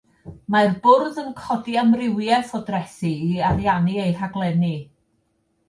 Mae'r 0.53 0.71
bwrdd 0.87 1.19
yn 1.23 1.27
codi 1.41 1.75
amrywiaeth 1.83 2.55
o 2.61 2.63
drethi 2.71 3.13
i 3.29 3.39
ariannu 3.53 4.01
eu 4.07 4.17
rhaglenni. 4.19 4.75